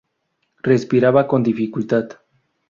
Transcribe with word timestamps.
Respiraba 0.63 1.27
con 1.27 1.43
dificultad. 1.43 2.09